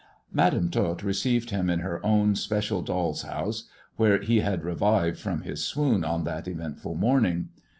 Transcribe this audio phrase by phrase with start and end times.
[0.33, 3.65] Madam Tot received him in her own special doll's house,
[3.97, 7.49] where he had revived from his swoon on that eventful morning.